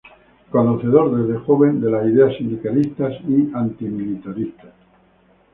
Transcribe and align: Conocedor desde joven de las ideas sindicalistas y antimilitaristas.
Conocedor 0.49 1.15
desde 1.15 1.39
joven 1.45 1.79
de 1.79 1.91
las 1.91 2.07
ideas 2.07 2.35
sindicalistas 2.35 3.13
y 3.27 3.51
antimilitaristas. 3.53 4.73